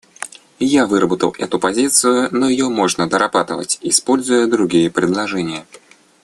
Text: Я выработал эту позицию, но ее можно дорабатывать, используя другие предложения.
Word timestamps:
Я 0.73 0.87
выработал 0.87 1.35
эту 1.37 1.59
позицию, 1.59 2.29
но 2.31 2.49
ее 2.49 2.69
можно 2.69 3.07
дорабатывать, 3.07 3.77
используя 3.83 4.47
другие 4.47 4.89
предложения. 4.89 5.63